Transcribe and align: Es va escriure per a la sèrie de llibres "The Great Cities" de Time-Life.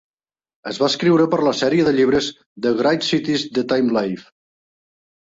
Es 0.69 0.77
va 0.83 0.85
escriure 0.91 1.27
per 1.33 1.37
a 1.43 1.45
la 1.47 1.53
sèrie 1.59 1.85
de 1.87 1.93
llibres 1.97 2.29
"The 2.67 2.71
Great 2.79 3.07
Cities" 3.11 3.45
de 3.59 3.65
Time-Life. 3.75 4.27